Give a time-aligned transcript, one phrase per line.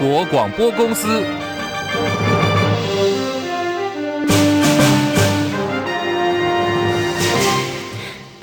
[0.00, 1.49] 国广播公司。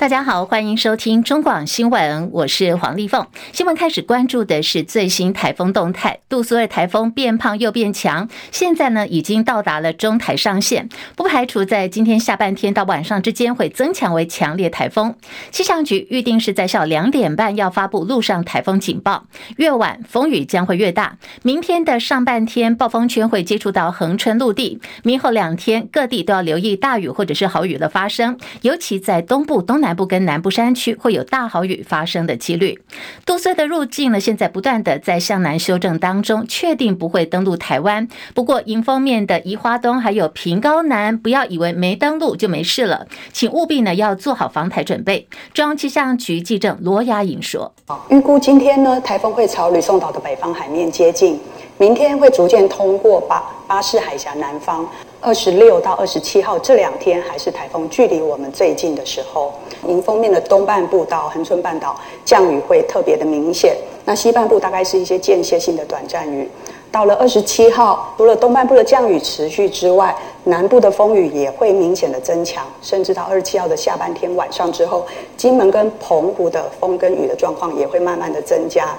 [0.08, 3.26] 大家好，欢迎收听中广新闻，我是黄丽凤。
[3.52, 15.14] 新闻开始关注的是最新台风动态，杜苏芮台风变胖又变强，现在呢已经到达了中台上线，不排除在今天下半天到晚上之间会增强为强烈台风。
[15.50, 19.26] 气象局预定是在下午两点半要发布陆上台风警报，
[19.58, 21.18] 越晚风雨将会越大。
[21.42, 30.04] 明天的上半天暴风圈会接触到恒春陆地，明后两天各地都要留意大雨或者是豪雨的发生，尤其在东部、东南部。
[30.04, 32.78] 部跟南部山区会有大豪雨发生的几率。
[33.26, 38.06] 杜苏芮的入境呢，现在不断的在向南修正当中，确定不会登陆台湾。
[38.32, 45.26] 不过迎风面的宜花东还有屏高南，不要以为没登陆就没事了，请务必呢要做好防台准备。
[45.52, 47.74] 中央气象局记者罗雅颖说
[48.08, 51.40] ：“预估今天呢，台风会朝吕宋岛的北方海面接近，
[51.76, 54.88] 明天会逐渐通过巴巴士海峡南方。”
[55.20, 59.52] 二十六到二十七号这两天还是台风距离我们最近的时候，
[59.88, 66.48] 迎风面的东半部到恒春半岛降雨会特别的明显，那西半部大概是一些间歇性的短暂雨。
[66.92, 70.14] 到了二十七号，除了东半部的降雨持续之外，
[70.44, 75.04] 南部的风雨也会明显的增强，甚至到二十七号的下半天晚上之后，
[75.36, 78.96] 金门跟澎湖的风跟雨的状况也会慢慢的增加。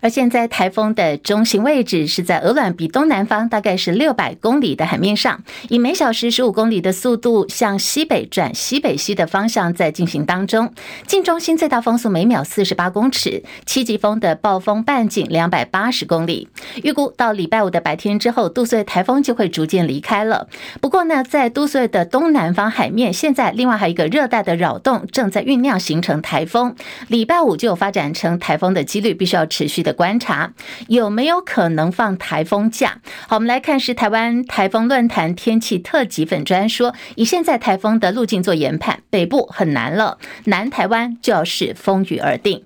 [0.00, 10.72] 而现在台风的中心位置是在鹅卵鼻东南方，大概是六百公里的海面上，以每小时十五公里的速度向西北转西北西的方向在进行当中。
[11.06, 16.48] 近中心最大风速每秒四十八公尺，七级风的暴风半径两百八十公里。
[16.84, 20.46] 预估到礼拜五的白天之后，杜穗台风就会逐渐离开了。
[20.80, 26.76] 不过呢，在杜穗的东南方海面，现在另外还有一个热带的扰动正在酝酿形成台风，
[27.08, 29.87] 礼拜五就有发展成台风的几率，必须要持续。
[29.88, 30.52] 的观察
[30.88, 33.00] 有没有可能放台风假？
[33.26, 42.64] 好，我们来看是台湾台风论坛天气特辑粉专说，以现在台风的路径做研判，北部很难了，南台湾就要视风雨而定。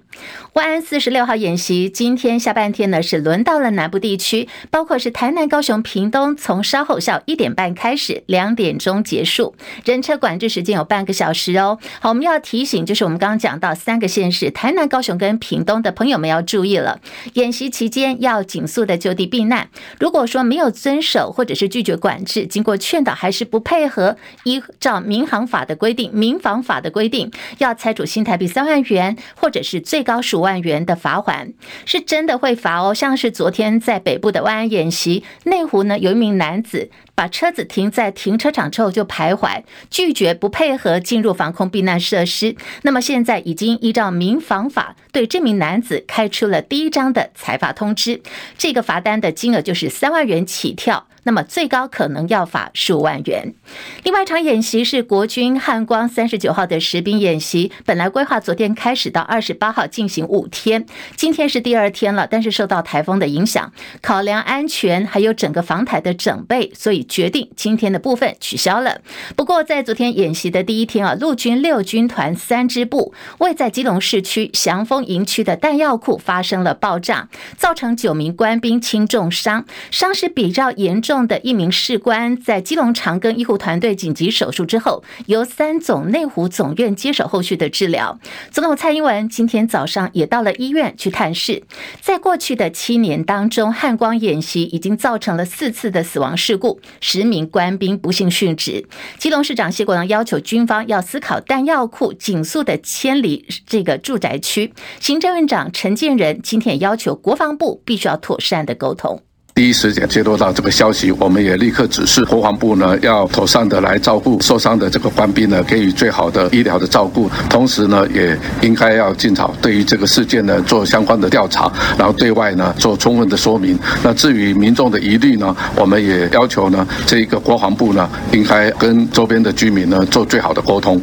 [0.53, 11.79] 万安四十六号演习，今天下半天呢是轮到了南部地区，包括是台南、高雄、屏东，从稍后下午一点半开始，两点钟结束，人车管制时间有半个小时哦。
[12.01, 17.01] 好，我们要提醒，就是我们刚刚讲到三个县市，台南、高雄跟屏东的朋友们要注意了，
[17.35, 19.71] 演习期间要尽速的就地避难。
[19.99, 31.53] 如果说没有遵守或者是拒绝管制，经过劝导还是不配合，依照民航法的规定、民防法的规定，要拆除新台币三万元，或者是最最高十五万元的罚款，
[31.85, 32.93] 是真的会罚哦。
[32.93, 42.57] 像是昨天在北部的万安演习，内湖呢有一名男子把车子停在停车场之后就徘徊，拒绝不配合进入防空避难设施。
[42.83, 48.21] 那么现在已经依照民防法对这名男子开出了第一张的裁罚通知，
[48.59, 51.07] 这个罚单的金额就是三万元起跳。
[51.25, 53.55] 那么最高可能要罚数万元。
[54.03, 60.85] 另外一场演习是国军汉光三十九号的实兵演习，本来规划昨天开始到二十八号进行五天，
[61.15, 69.01] 今天是第二天了，但是受到台风的影响，考量安全还有整个防台的整备，所以决定今天的部分取消了。
[69.37, 81.12] 不过在昨天演习的第一天啊，陆军六军团三支部位在基隆市区祥丰营区的弹药库发生了爆炸，造成九名官兵轻重伤，伤势比较严重。
[81.13, 88.19] 中的一名士官在基隆长庚医护团队紧急手术之后，由三总内湖总院接手后续的治疗。
[88.51, 91.65] 总统蔡英文今天早上也到了医院去探视。
[92.01, 98.89] 在过去的七年当中，汉光演习已经造成了四次的死亡事故，十名官兵不幸殉职。
[99.19, 104.73] 基隆市长谢国梁要求军方要思考弹药库紧速的迁离这个住宅区。
[104.99, 109.21] 行政院长陈建仁今天也要求国防部必须要妥善的沟通。
[109.55, 117.31] 第一时间接收到这个消息，我们也立刻指示国防部呢，要妥善的来照顾受伤的这个官兵呢，给予最好的医疗的照顾。
[117.51, 123.79] 同时呢，也应该要尽早对于这个事件呢做相关的调查，然后对外呢做充分的说明。
[124.03, 131.01] 那至于民众的疑虑呢，我们也要求呢，这一个国防部呢，应该跟周边的居民呢做最好的沟通。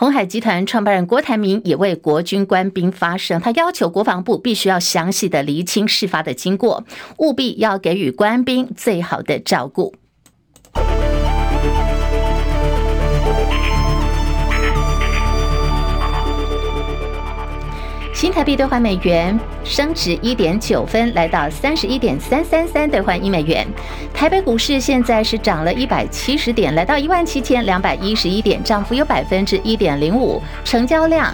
[0.00, 6.84] 鸿海集团创办人郭台铭也为国军官兵发声，他要求国防部必须要详细的厘清事发的经过，
[7.16, 9.92] 务必要给予官兵最好的照顾。
[18.18, 23.64] 新台币兑换美元升值一点九分，来到三十一点三三三兑换一美元。
[24.12, 31.32] 台北股市现在是涨了一百七十点，来到一万七千两百一十一点，涨幅有百分之一点零五，成交量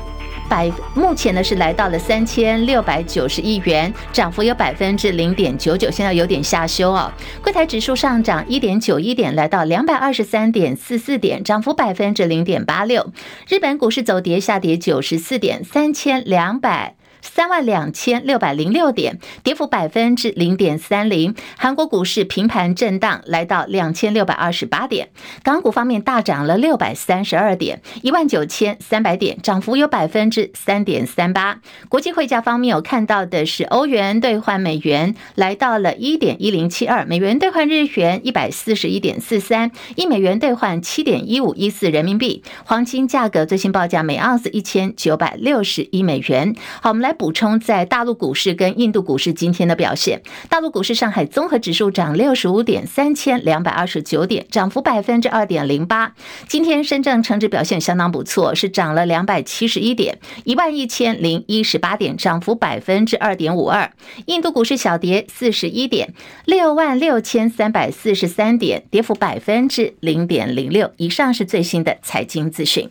[0.49, 7.11] 百目前呢是来到了三千六百九十亿元，涨幅有百分之零点九九，现在有点下修哦。
[7.43, 13.13] 柜台指数上涨一点九一点，来到两百二十三点四四点，涨幅百分之零点八六。
[13.49, 16.95] 日本股市走跌，下跌九十四点，三千两百。
[17.25, 21.35] 三万两千六百零六点，跌幅百分之零点三零。
[21.57, 25.09] 韩国股市平盘震荡，来到两千六百二十八点。
[25.43, 31.61] 港股方面大涨了六百三十二点，一万九千三百点，涨幅有百分之三点三八。
[31.89, 42.43] 国际汇价方面，有看到的是欧元兑换美元来到了一点一零七二，美元兑换日元一百四十一点四三，一美元兑换七点一五一四人民币。
[42.65, 46.55] 黄金价格最新报价每盎司一千九百六十一美元。
[46.83, 47.14] 好，我们来。
[47.15, 56.13] 补充在大陆股市跟印度股市今天的表现，大陆股市上海综合指数涨六十五点，三千两百二十九点，涨幅百分之二点零八。
[56.49, 63.91] 今天深圳成指表现相当不错，是涨了两百七十一点，一万一千零一十八点，涨幅百分之二点五二。
[64.27, 66.13] 印度股市小跌四十一点，
[66.45, 70.91] 六万六千三百四十三点，跌幅百分之零点零六。
[70.97, 72.89] 以上是最新的财经资讯。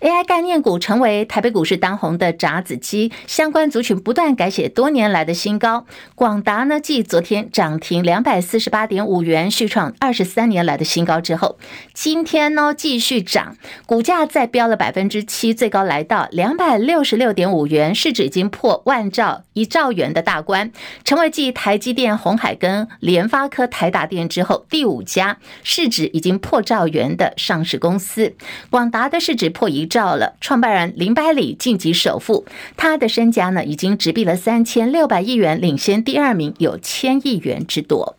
[0.00, 5.86] AI 概念股成为台北股市当红的炸子鸡，相关族群不断改写多年来的新高。
[6.14, 11.58] 广达呢，继昨天涨停两百四十八点五元，续创二十三年来的新高之后，
[11.94, 20.70] 今天呢继续涨，股价再飙了百分之七，最高来到两百六十六点五元，市值已经破万兆一兆元的大关，
[21.02, 28.34] 成为继台积电、鸿海跟联发科、台达电之后第五家市值已经破兆元的上市公司。
[28.68, 29.46] 广达的市值。
[29.56, 32.44] 破一兆了，创办人林百里晋级首富，
[32.76, 38.16] 他的身价家呢已经直逼了三千六百亿元，领先第二名有千亿元之多。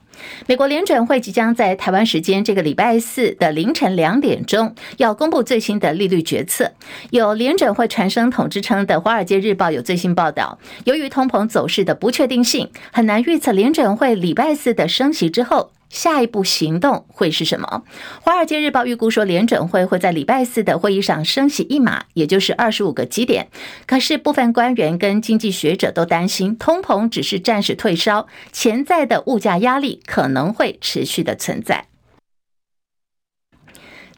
[0.47, 6.71] 美国联准会即将在台湾时间这个礼拜四的凌晨两点钟要公布最新的利率决策。
[7.11, 15.71] 有联准会传声筒之称的《华尔街日报》有最新报道，由于通膨走势的不确定性，很难预测联准会礼拜四的升息之后。
[15.89, 17.83] 下一步行动会是什么？
[18.21, 23.47] 《华尔街日报》预估说，联准会会在礼拜四的会议上升息一码，也就是二十五个基点。
[23.85, 31.85] 可是，部分官员跟经济学者都担心，通膨只是暂时退烧，潜在的物价压力可能会持续的存在。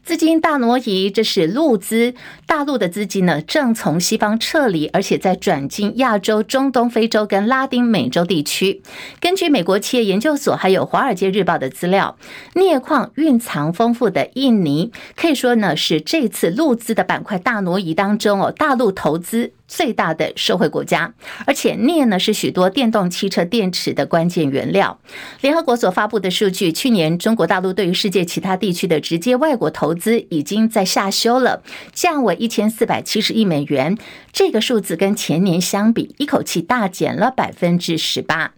[0.04, 2.14] 资金大挪移，这是陆资，
[2.46, 8.82] 大陆的资金呢正从西方撤离，而且在转进亚洲、中东、非洲跟拉丁美洲地区。
[9.20, 12.16] 根据美国企业研究所还有《华尔街日报》的资料，
[12.54, 19.52] 镍矿蕴藏丰富的印尼，可以说呢是这次陆资的板块大挪移当中哦，大陆投资。
[19.70, 21.14] 最大的社会国家，
[21.46, 24.98] 而且镍呢是许多电动汽车电池的关键原料。
[25.40, 31.62] 联合国所发布的数据，去年中国大陆对于世界其他地区的直接外国投资已经在下修了，
[31.92, 33.96] 降为一千四百七十亿美元。
[34.32, 38.54] 这个数字跟前年相比，一口气大减了百分之十八。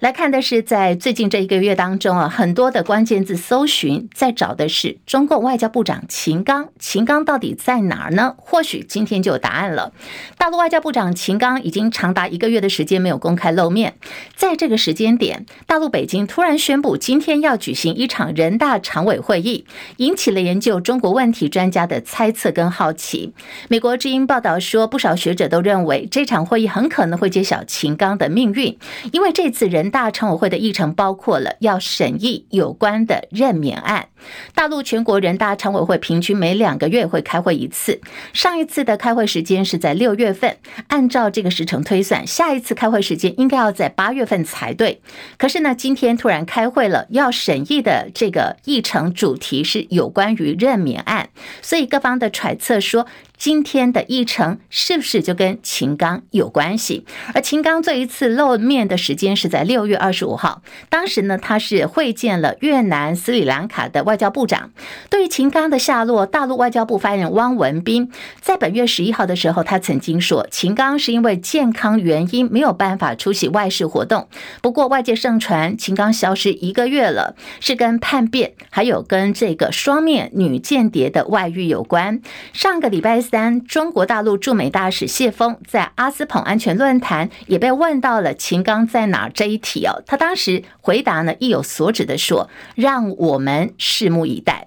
[0.00, 8.34] 来看的是，在最近这一个月当中啊，很多的关键字搜寻在找的是中共外交部长秦刚，秦刚到底在哪儿呢？
[8.38, 9.92] 或许今天就有答案了。
[10.38, 13.96] 大陆外交部长秦刚已经长达一个月的时间没有公开露面，
[14.34, 19.66] 在这个时间点，大陆北京突然宣布今天要举行一场人大常委会议，
[19.98, 23.34] 引起了研究中国问题专家的猜测跟好奇。
[23.68, 28.78] 美国之音报道说，不少学者都认为这场会议很可能会揭晓秦刚的命运，
[29.12, 29.89] 因为这次人。
[29.90, 34.08] 大常委会的议程包括了要审议有关的任免案。
[34.54, 38.00] 大陆全国人大常委会平均每两个月会开会一次，
[38.32, 40.58] 上一次的开会时间是在六月份。
[40.88, 45.00] 按照这个时程推算，下一次开会时间应该要在八月份才对。
[45.38, 51.30] 可是呢，今天突然开会了，要审议的这个议程主题是有关于任免案，
[51.62, 53.06] 所以各方的揣测说。
[53.40, 57.06] 今天的议程是不是就跟秦刚有关系？
[57.32, 64.72] 而秦刚这一次露面的时间是在六月二十五号，当时呢，他是会见了越南、斯里兰卡的外交部长。
[65.08, 74.28] 对于秦刚的下落，大陆外交部发言人汪文斌在本月十一号的时候，他曾经说，秦刚是因为健康原因没有办法出席外事活动。
[74.60, 82.20] 不过外界盛传秦刚消失一个月了，是跟叛变还有跟这个双面女间谍的外遇有关。
[82.52, 83.29] 上个礼拜。
[83.30, 94.66] 三，中国大陆驻美大使谢锋在阿斯彭安全论坛也被问到了秦刚在哪这一题哦，他当时回答呢，意有所指的说，让我们拭目以待。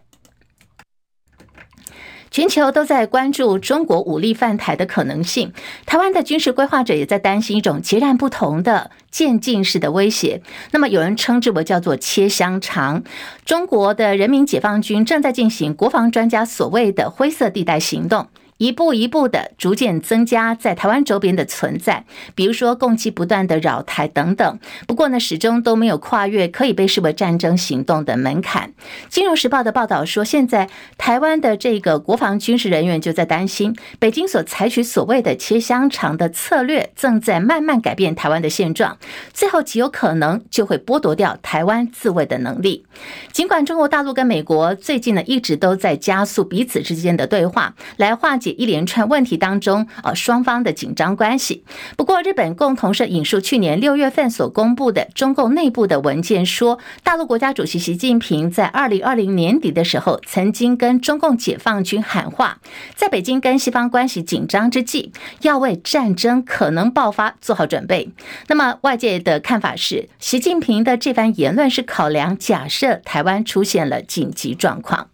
[2.31, 5.51] 全球都在关注中国武力犯台的可能性，
[5.85, 10.41] 台湾的军事规划者也在担心一种截然不同的渐进式的威胁。
[10.71, 13.03] 那么有人称之为叫做切香肠。
[13.43, 18.29] 中国的人民解放军正在进行国防专家所谓的灰色地带行动。
[18.57, 22.05] 一步一步的逐渐增加在台湾周边的存在，
[22.35, 24.59] 比如说攻击不断的扰台等等。
[24.87, 28.71] 不过呢，始终都没有跨越可以被视为战争行动的门槛。
[29.09, 38.97] 金融时报的报道说，现在台湾的这个国防军事人员就在担心，北京所采取所谓的切香肠的策略，正在慢慢改变台湾的现状，
[39.33, 42.85] 最后极有可能就会剥夺掉台湾自卫的能力。
[43.31, 48.52] 尽管中国大陆跟美国最近呢一直都在加速彼此之间的对话，来化解。
[48.53, 51.63] 一连串问题当中，呃，双方的紧张关系。
[51.97, 62.59] 不过，日本共同社引述去年六月份所公布的中共内部的文件说，大陆国家主席习近平在二零二零年底的时候，曾经跟中共解放军喊话，
[62.95, 68.11] 在北京跟西方关系紧张之际，要为战争可能爆发做好准备。
[68.47, 75.09] 那么，外界的看法是，习近平的这番言论是考量假设台湾出现了紧急状况。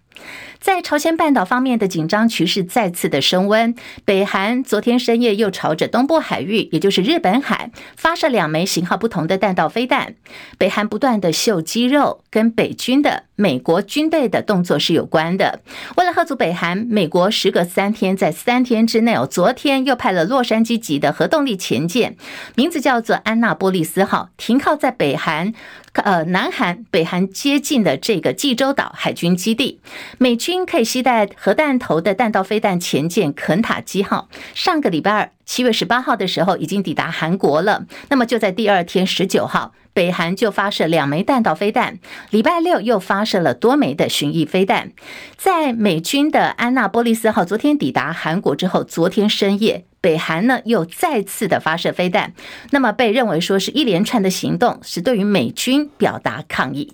[0.59, 3.73] 在朝鲜半岛方面的紧张局势再次的升温，
[4.03, 10.15] 北韩昨天深夜又朝着东部海域，也就是日本海，发射两枚型号不同的弹道飞弹。
[10.57, 15.61] 北韩不断的秀肌肉，跟北军的美国军队的动作是有关的。
[15.95, 22.17] 为了吓阻北韩，美国时隔三天，在三天之内哦，昨天又派了洛杉矶级的核动力潜舰，
[22.55, 25.53] 名字叫做安娜波利斯号，停靠在北韩。
[25.93, 29.81] 呃，南韩、北韩接近的这个济州岛海军基地，
[30.17, 37.85] 美军军可以携带核弹头的弹道飞弹前舰肯塔基号，上个礼拜二七月十八号的时候已经抵达韩国了。
[38.09, 41.99] 那么就在第二天十九号，北韩就发射两枚弹道飞弹，
[42.31, 44.91] 礼拜六又发射了多枚的巡弋飞弹。
[45.37, 49.85] 在美军的安娜波利斯号昨天抵达韩国之后，昨天深夜。
[50.01, 52.33] 北韩呢又再次的发射飞弹，
[52.71, 56.93] 那么被认为说是一连串的行动，是对于美军表达抗议。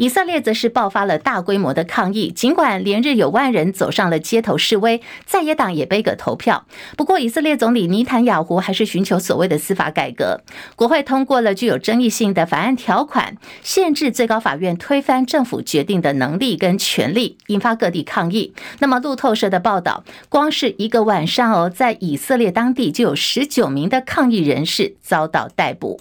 [0.00, 6.64] 以色列则是爆发了大规模的抗议，尽管连日有万人走上了街头示威，在野党也杯葛投票。
[6.96, 10.40] 不过，以色列总理尼坦雅胡还是寻求所谓的司法改革。
[10.74, 18.54] 国会通过了具有争议性的法案条款，限制最高法院推翻政府决定的能力跟权力，引发各地抗议。
[18.78, 26.00] 那么，路透社的报道，光是一个晚上哦，在以色列当地就有十九名的抗议人士遭到逮捕。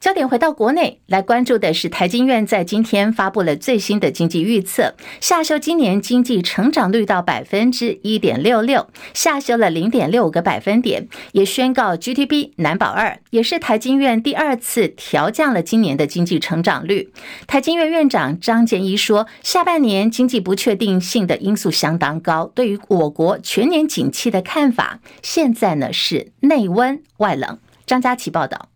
[0.00, 17.12] 焦点回到国内来关注的是，台经院在今天发布了最新的经济预测，下修今年经济成长率到百分之一点六六，下修了零点六个百分点，也宣告 GDP 难保二，也是台经院第二次调降了今年的经济成长率。
[17.48, 27.58] 台经院院长张建一说，下半年经济不确定性的因素相当高，对于我国全年景气的看法，现在呢是内温外冷。
[27.84, 28.68] 张佳琪报道。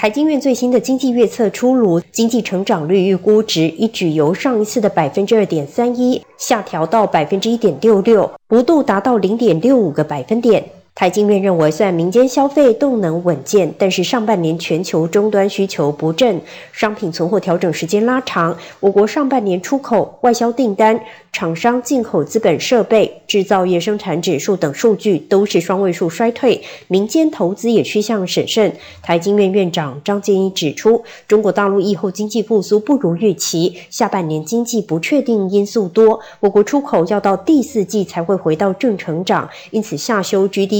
[0.00, 10.64] 财经院最新的经济预测出炉，经济成长率预估值一举由上一次的百分之二点三一下调到百分之一点六六，幅度达到零点六五个百分点。
[10.92, 16.38] 台经院认为，虽然民间消费动能稳健，但是上半年全球终端需求不振，
[16.72, 18.54] 商品存货调整时间拉长。
[18.80, 21.00] 我国上半年出口、外销订单、
[21.32, 28.70] 厂商进口资本设备、制造业生产指数等数据都是双位数衰退，民间投资也趋向审慎。
[29.02, 40.79] 台经院院长张建一指出，中国大陆疫后经济复苏不如预期，下半年经济不确定因素多，我国出口要到第四季才会回到正成长，因此下修 G D。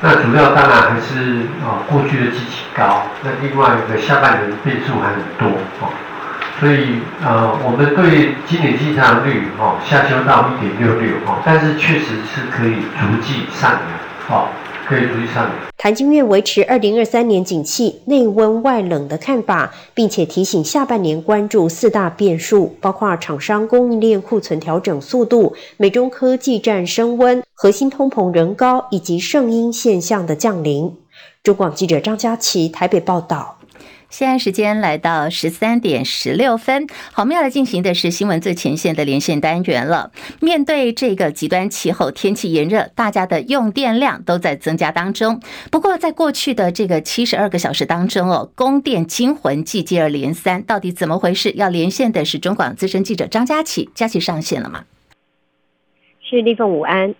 [0.00, 5.88] 那主要当然还是啊，过去的基期高，那另外一个下半年的变数还很多哦，
[6.58, 14.48] 所以呃，我们对今年经济成长率哦下修到一点六六哦，但是确实是可以逐季上扬哦。
[15.00, 15.50] 可以上。
[15.76, 30.94] 谭经院维持二零二三年景气内温外冷的看法，并且提醒下半年关注四大变数，包括厂商供应链库存调整速度、美中科技战升温、核心通膨仍高，以及圣婴现象的降临。
[31.42, 33.58] 中广记者张佳琪台北报道。
[34.12, 40.12] 现在时间来到十三点十六分，好，我们要来进行的是新闻最前线的连线单元了。
[40.38, 45.40] 面对这个极端气候，天气炎热，大家的用电量都在增加当中。
[45.70, 51.50] 不过，在过去的这个七十二个小时当中哦，供电惊魂记接二连三，到底怎么回事？
[51.52, 54.84] 要连线的是中广资深记者张佳琪，佳琪上线了吗？
[56.20, 57.14] 是立凤午安。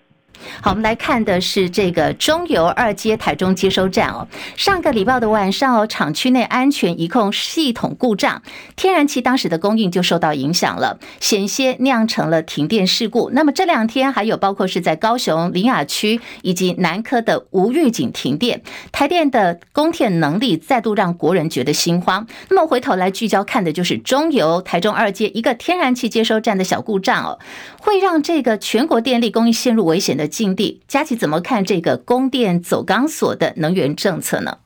[0.61, 4.27] 好，我们来看的是这个中油二街台中接收站哦。
[4.57, 8.43] 上个礼拜的晚上哦，厂区内安全一控系统故障，
[8.75, 13.31] 天然气当时的供应就受到影响了，险些酿成了停电事故。
[13.33, 22.27] 那么这两天还有包括是在高雄林雅区以及南科的无预警停电，台电的供电能力再度让国人觉得心慌。
[22.51, 27.39] 那么回头来聚焦看的就是中油台中二街一个天然气接收站的小故障哦，
[27.81, 30.22] 会让这个全国电力供应陷入危险的。
[30.23, 30.81] 的境地。
[30.87, 34.59] 佳琪怎么看这个供电走钢索的能源政策呢？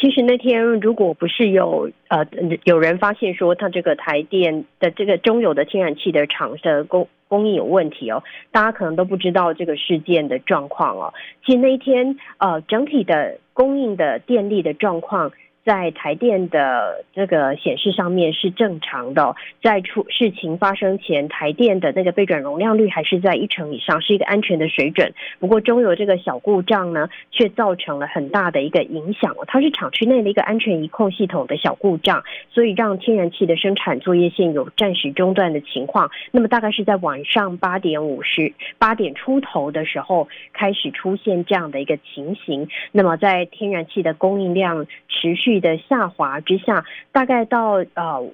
[0.00, 2.24] 其实那天如果不是有呃
[2.64, 11.12] 有人发现说他这个台电的这个中油的天然气的厂的供供应有问题哦，大家可能都不知道这个事件的状况哦。
[11.44, 15.32] 其实那一天呃整体的供应的电力的状况。
[15.64, 25.12] 在台电的这个显示上面是正常的，在出事情发生前，台电的那个备转容量率还是在一成以上，是一个安全的水准。
[25.38, 29.44] 不过中油这个小故障呢，却造成了很大的一个影响哦。
[29.46, 36.10] 它是厂区内的一个安全仪控系统的小故障，所以让天然气的生产作业线有暂时中断的情况。
[36.30, 42.68] 那么大概是在晚上八点五十八点出头的时候开始出现这样的一个情形。
[42.92, 48.30] 那么在天然气的供应量持续的下滑之下，大概到呃。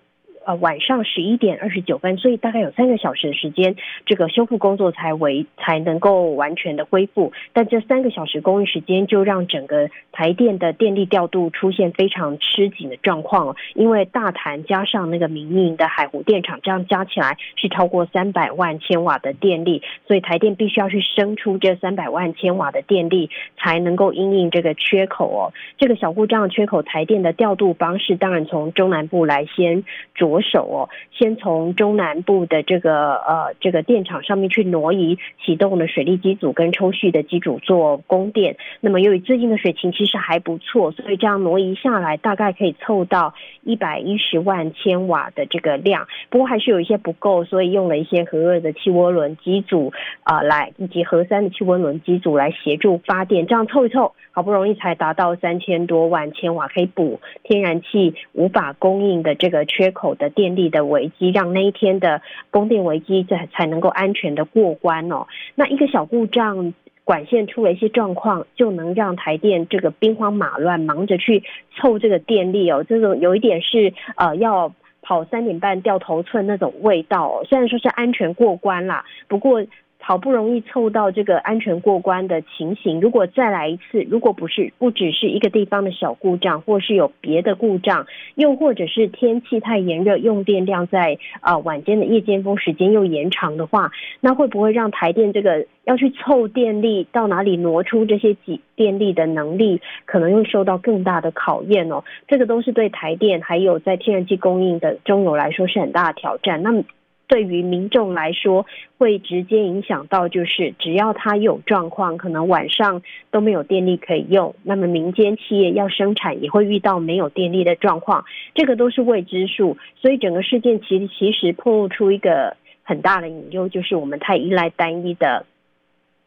[0.47, 3.75] 呃，晚上十一点二十九分，所以大概有三个小时的时间，
[4.05, 7.33] 这个修复工作才为才能够完全的恢复。
[7.53, 13.57] 但这三个小时供应时间，就让整个台电的电力调度出现非常吃紧的状况哦。
[13.75, 25.51] 因为大潭加上那个民营的海湖电厂，这样加起来是超过三百万千瓦的电力，所以台电必须要去生出这三百万千瓦的电力，才能够因应这个缺口哦。
[25.77, 29.83] 这个小故障缺口，台电的调度方式当然从中南部来先
[30.15, 30.36] 着。
[30.41, 38.57] 手哦，先从中南部的这个呃这个电厂上面去挪移，启动了水力机组跟抽蓄的机组做供电。
[38.81, 46.07] 那么由于最近的水情其实还不错，所以这样挪移下来，大概可以凑到一百一十万千瓦的这个量。
[46.31, 53.47] 不过还是有一些不够，所以用了一些核二的气涡轮机组啊、来，以及核三的气涡轮机组来协助发电。
[53.47, 60.26] 这样凑一凑，好不容易才达到三千多万千瓦，可以补天然气无法供应的这个缺口的。
[60.31, 65.27] 电力的危机，让那一天的供电危机才才能够安全的过关哦。
[65.55, 71.43] 那一个小故障，管线出了一些状况，就能让台电这个兵荒马乱，忙着去
[71.77, 72.85] 凑这个电力哦。
[72.89, 77.45] 这种有一点是呃要跑三点半掉头寸那种味道哦。
[77.45, 79.65] 虽然说是安全过关啦，不过。
[80.07, 93.91] 好不容易凑到这个安全过关的情形，如果再来一次，如果不是不只是一个地方的小故障，或是有别的故障，又或者是天气太炎热，用电量在啊、呃、晚间的夜间峰时间又延长的话，
[94.21, 102.05] 那会不会让台电这个要去凑电力到哪里挪出这些几电力的能力，可能又受到更大的考验哦？
[102.29, 106.63] 这个都是对台电还有在天然气供应的中油来说是很大的挑战。
[106.63, 106.85] 那么。
[107.29, 108.67] 对于民众来说，
[108.99, 119.77] 会直接影响到，就是只要他有状况，可能晚上都没有电力可以用，那么民间企业要生产也会遇到没有电力的状况，这个都是未知数。
[119.97, 125.47] 所以整个事件其实其实暴露出一个很大的隐忧，就是我们太依赖单一的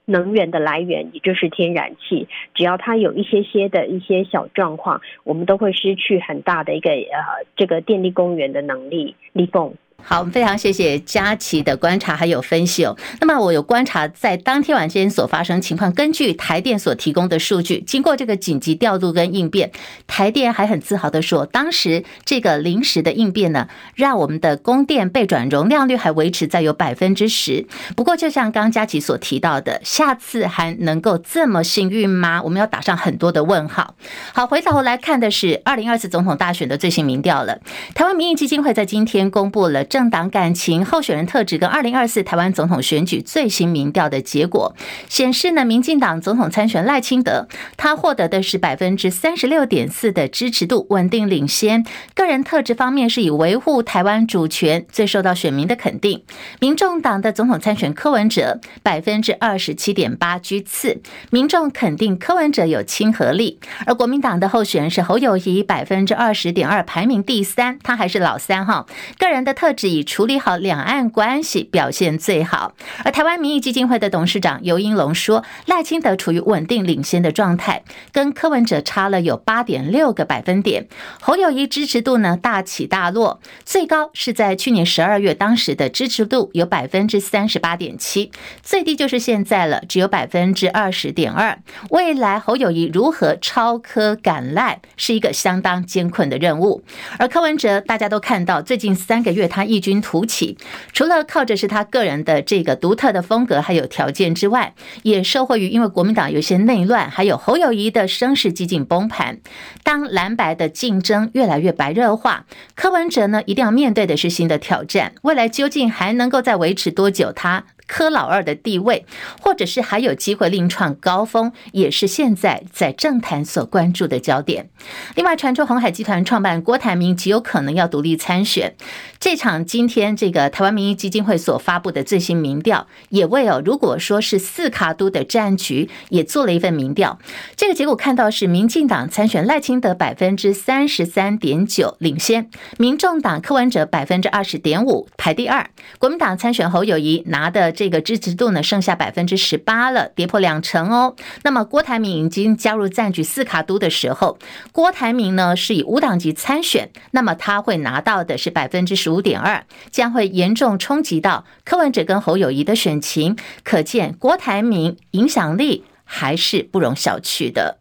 [0.03, 2.27] 能源的来源，也就是天然气。
[2.53, 9.15] 只要它有一些些的一些小状况，我们都会失去很大的一个呃这个电力供源的能力。
[9.31, 9.75] 立凤。
[10.01, 12.97] 好，我们非常谢谢佳琪的观察还有分析哦。
[13.21, 19.71] 那么我有观察在当天晚间所发生情况，根据台电所提供的数据，经过这个紧急调度跟应变，
[20.07, 27.67] 台电还很自豪的说，当时这个临时的应变呢，让我们的供电备转容量率还维持在有百分之十。
[27.95, 32.41] 不过，就像刚刚佳琪所提到的，下次还能够这么幸运吗？
[32.41, 33.93] 我们要打上很多的问号。
[34.33, 37.59] 好，回头来看的是二零二四总统大选的最新民调了。
[37.93, 39.85] 台湾民意基金会在今天公布了。
[39.89, 44.75] 政党感情、候选人特质跟二零二四台湾总统选举最新民调的结果
[45.09, 51.83] 显示呢，民进党总统参选赖清德，他获得的是百分之三十六点四的支持度，稳定领先。
[52.13, 56.23] 个人特质方面是以维护台湾主权最受到选民的肯定。
[56.59, 63.59] 民众党的总统参选柯文哲百分之二十七点八居次，民众肯定柯文哲有亲和力。
[63.85, 68.85] 而国民党的候选人是侯友宜百分之二十点二排名第三，他还是老三哈。
[69.17, 69.89] 个人的特是。
[69.89, 80.87] 以处理好两岸关系表现最好，而台湾民意基金会的董事长尤英龙说，赖清德处于稳定领先的状态，跟柯文哲差了有八点六个百分点。
[81.19, 91.57] 侯友谊支持度呢大起大落，最高是在去年十二月，当时的支持度有百分之三十八点七，最低就是现在了，只有百分之二十点二。
[91.89, 96.83] 未来侯友谊如何超科赶赖，是一个相当艰困的任务。
[97.17, 100.57] 而柯文哲大家都看到，最近三个月他异军突起，
[100.91, 109.37] 除了靠着是他个人的这个独特的风格还有条件之外，也受惠于因为国民党有些内乱，还有侯友谊的声势几近崩盘。
[109.83, 115.13] 当蓝白的竞争越来越白热化，柯文哲呢一定要面对的是新的挑战。
[115.21, 117.31] 未来究竟还能够再维持多久？
[117.31, 119.05] 他柯老二的地位，
[119.41, 124.69] 或者是还有机会另创高峰，也是现在在政坛所关注的焦点。
[125.15, 128.75] 另外，传出鸿海集团创办郭台铭极有可能要独立参选。
[129.19, 137.17] 这场今天这个台湾民意基金会所发布的最新民调，也为哦，如果说是四卡都的战局，也做了一份民调。
[137.57, 151.15] 这个结果看到是民进党参选赖清德百分之三十三点九领先，民众党柯文哲百分之二十点五排第二，国民党参选侯友谊拿的这个支持度呢剩下百分之十八了，跌破两成哦。
[151.43, 154.37] 那么郭台铭已经加入战局四卡都的时候，
[154.73, 159.09] 郭台铭呢是以无党籍参选，那么他会拿到的是百分之十。
[159.09, 167.78] 五点二将会严重冲击到柯文哲跟侯友谊的选情，可见郭台铭影响力还是不容小觑的。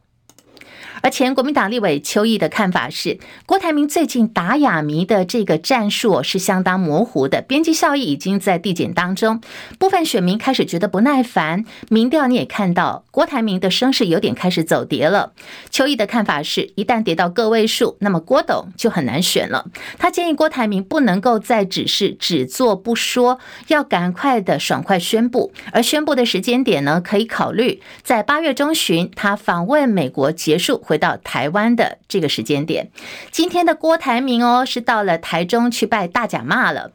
[1.03, 9.41] 而前国民党立委邱毅的看法是，郭台铭最近打哑谜的这个战术是相当模糊的，边际效益已经在递减当中，
[9.79, 11.65] 部分选民开始觉得不耐烦。
[11.89, 15.33] 民调你也看到，郭台铭的声势有点开始走跌了。
[15.71, 19.67] 邱毅的看法是，一旦跌到个位数，那么郭董就很难选了。
[19.99, 30.83] 他建议郭台铭不能够再只是只做不说，要赶快的爽快宣布，而宣布的时间点呢，可以考虑在八月中旬他访问美国结束。
[30.89, 32.89] 回到台湾的这个时间点，
[33.31, 36.93] 今天的郭台铭哦，是到了台中去拜大甲妈了。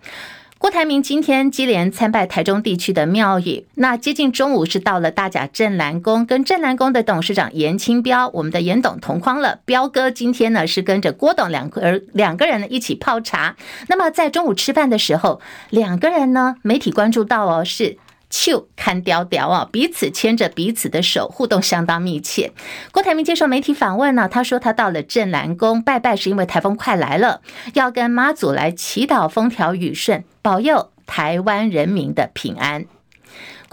[0.57, 9.59] 郭台铭今天接连参拜台中地区的庙宇，那接近中午是到了大甲镇南宫，跟镇南宫的董事长颜清标，我们的颜董同框了。
[9.65, 13.55] 彪哥今天呢是跟着郭董两个人两个人呢一起泡茶。
[13.87, 17.97] 那么在中午吃饭的时候，两个人呢媒体关注到哦是。
[18.35, 22.51] 就看雕雕哦，彼此牵着彼此的手，互动相当密切。
[22.91, 27.41] 郭台铭接受媒体访问呢，他说他到了镇南宫拜拜，是因为台风快来了，
[27.75, 32.85] 要跟妈祖来祈祷风调雨顺，保佑台湾人民的平安。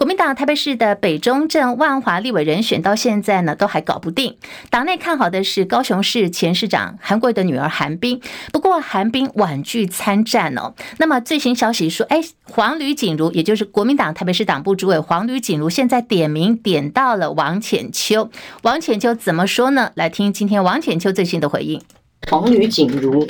[0.01, 4.35] 国民党台北市的北中正万华立委人选到现在呢都还搞不定，
[4.71, 8.19] 党内看好的是高雄市前市长韩国的女儿韩冰，
[8.51, 10.73] 不过韩冰婉拒参战哦。
[10.97, 18.31] 那么最新消息说，哎，黄吕锦如，也就是国民党台北市党部主委黄吕锦如，现在点名点到了王浅秋。
[18.63, 19.91] 王浅秋怎么说呢？
[19.93, 21.79] 来听今天王浅秋最新的回应。
[22.27, 23.27] 黄吕锦如，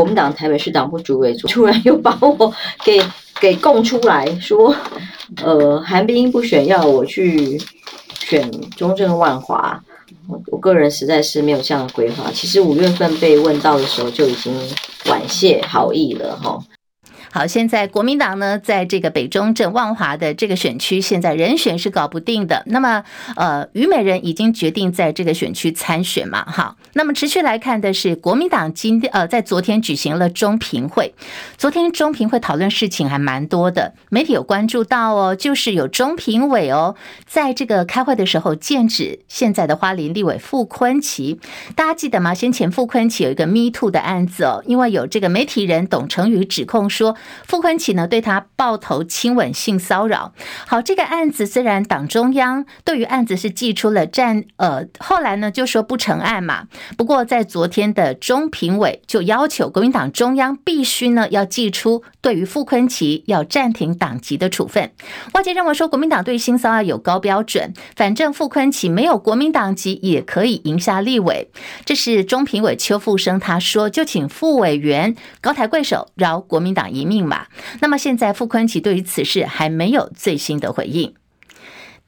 [0.00, 2.52] 我们党台北市党部主委， 突然又把我
[2.84, 3.00] 给
[3.38, 4.74] 给供出来说。
[5.44, 7.56] 呃，韩冰不选，要我去
[8.18, 9.80] 选中正万华，
[10.26, 12.30] 我我个人实在是没有这样的规划。
[12.32, 14.52] 其实五月份被问到的时候，就已经
[15.06, 16.58] 婉谢好意了，哈。
[17.32, 22.64] 好，现在国民党呢，在这个北中正万华的这个选区，现在人选是搞不定的。
[22.66, 23.04] 那么，
[23.36, 26.44] 呃，虞美人已经决定在这个选区参选嘛？
[26.44, 31.14] 好，那么持续来看的是国民党今天呃，在昨天举行了中评会。
[31.56, 41.38] 昨天中评会讨论事情还蛮多的，媒体有关注到哦，就是有中评委哦，在这个开会的时候剑指现在的花莲立委傅昆萁。
[41.76, 42.34] 大家记得吗？
[42.34, 47.16] 先前傅昆萁有一个 Me Too 的案子哦，因为有这个媒体人董成宇指控说。
[47.46, 50.32] 傅昆萁呢，对他抱头亲吻性骚扰。
[50.66, 56.68] 好，这个案子虽然党中央对于案子是祭出了战，呃，后来呢就说不成案嘛。
[56.96, 64.90] 不过在昨天的中评委就要求国民党中央必须呢要寄出对于傅昆萁要暂停党籍的处分。
[65.34, 71.50] 外界认为说国民党对性骚扰有高标准，反正傅昆萁没有国民党籍也可以赢下立委。
[71.84, 77.09] 这是中评委邱富生他说，就请傅委员高抬贵手饶国民党一命。
[77.12, 77.48] 命吧。
[77.80, 81.14] 那么现在傅崐萁对于此事还没有最新的回应。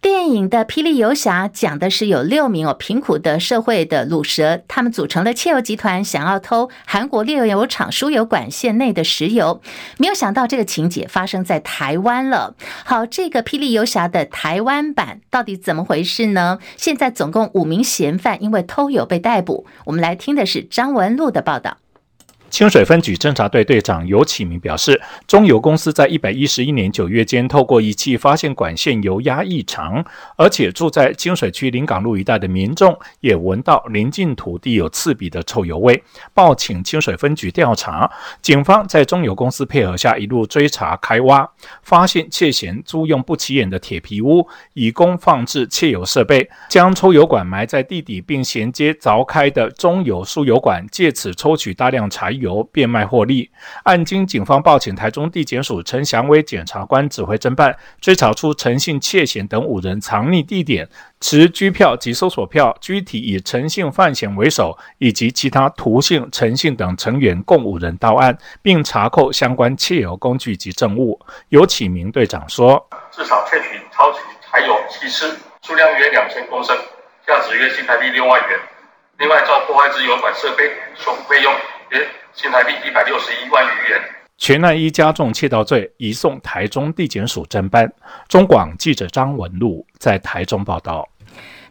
[0.01, 9.63] 电影的《霹雳游侠》讲的是有六名哦贫苦的社会的鲁蛇，他们组成了窃油集团，想要偷韩国炼油厂输油管线内的石油。
[9.99, 12.57] 没有想到这个情节发生在台湾了。
[12.85, 16.59] 好，这个《霹雳游侠》的台湾版到底怎么回事呢？
[16.77, 19.67] 现在总共五名嫌犯因为偷油被逮捕。
[19.85, 21.77] 我们来听的是张文禄的报道。
[22.53, 30.05] 清水分局侦查队队长游启明表示，中油公司在一百一十一年九月间，透过仪器发现管线油压异常，
[30.37, 36.03] 而且住在清水区临港路一带的民众也闻到邻近土地有刺鼻的臭油味，
[36.35, 38.13] 报请清水分局调查。
[38.43, 41.49] 警方在中油公司配合下，一路追查开挖，
[41.83, 52.42] 发现窃嫌租用不起眼的铁皮屋，以供放置窃油设备，将抽油管埋在地底，并衔接凿开的中油输油管，借此抽取大量柴油。
[52.43, 53.51] 油变卖获利。
[53.85, 60.87] 案经警方报请台中地检署陈祥威检察官指挥侦办，追查出陈姓窃嫌等五人藏匿地点、
[61.21, 71.19] 持拘票及搜索票，具体以陈姓范闲为首，以及其他涂姓、陈姓等成员共五人到案，并查扣相关窃油工具及证物。
[71.49, 74.19] 尤启明队长说：“至少窃取超级
[74.51, 76.77] 柴油七次，数量约两千公升，
[77.27, 78.59] 价值约新台币六万元。
[79.19, 81.55] 另外，遭破坏之油管设备所费用
[82.33, 84.01] 新台币一百六十一万余元。”
[84.39, 87.93] 全案依加重窃盗罪移送台中地检署侦办。
[88.29, 91.09] 中广记者张文路在台中报道。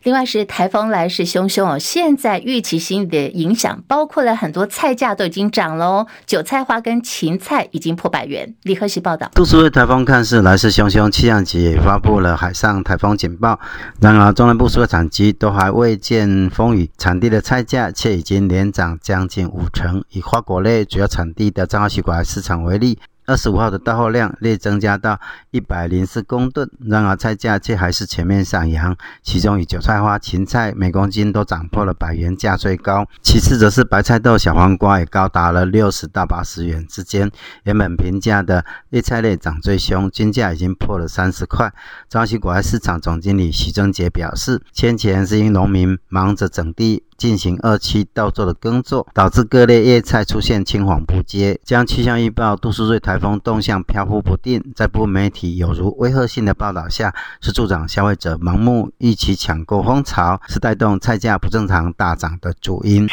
[0.04, 8.56] 另外是台风来势汹汹哦，现在预期心理的影响包括了很多菜价都已经涨了哦，韭菜花跟芹菜已经破百元。
[8.64, 13.60] 李和喜报道，杜苏芮台风看似来势汹汹，气象局也发布了海上台风警报。
[14.00, 20.04] 然而，中南部所有产区都还未见风雨，产地的菜价却已经连涨将近五成。
[20.10, 22.98] 以花果类主要产地的彰化西瓜市场为例。
[23.26, 25.20] 二十五号的到货量略增加到
[25.52, 28.96] 一百零四公吨，然而菜价却还是全面上扬。
[29.22, 37.32] 其中以韭菜花、芹菜每公斤都涨破了百元价最高，其次则是白菜豆、小黄瓜也高达了六十到八十元之间。
[37.64, 41.74] 原本平价的叶菜类涨最凶，均价已经破了三十块。
[42.10, 47.04] 彰西果菜市场总经理许贞杰表示，先前是因农民忙着整地。
[47.22, 51.60] 进行二期稻作的耕作，导致各类叶菜出现青黄不接。
[51.64, 63.08] 将气象预报杜苏芮台风动向飘忽不定，在部分媒体有如威吓性的报道下，是助长消费者盲目预期抢购风潮，是带动菜价不正常大涨的主因。